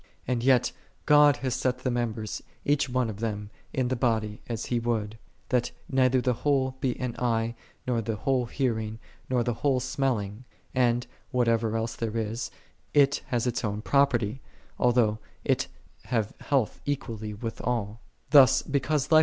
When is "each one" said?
2.65-3.07